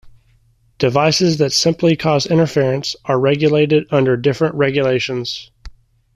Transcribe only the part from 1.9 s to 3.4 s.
cause interference are